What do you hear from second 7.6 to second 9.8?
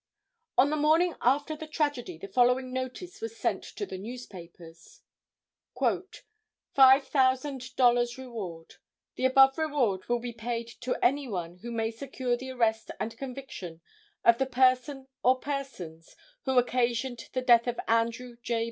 dollars reward. The above